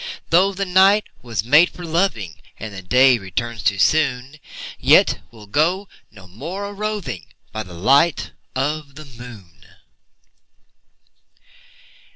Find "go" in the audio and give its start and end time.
5.45-5.89